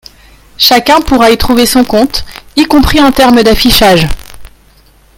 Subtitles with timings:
[0.57, 4.07] Chacun pourra y trouver son compte, y compris en termes d’affichage.